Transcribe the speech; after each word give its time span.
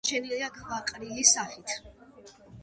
შემორჩენილია 0.09 0.47
ქვაყრილის 0.55 1.35
სახით. 1.37 1.77